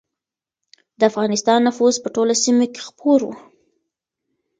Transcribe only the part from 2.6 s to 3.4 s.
کې خپور و.